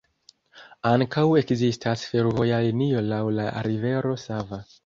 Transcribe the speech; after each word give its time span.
Ankaŭ 0.91 1.25
ekzistas 1.41 2.07
fervoja 2.13 2.63
linio 2.69 3.07
laŭ 3.13 3.23
la 3.39 3.49
rivero 3.69 4.19
Sava. 4.27 4.65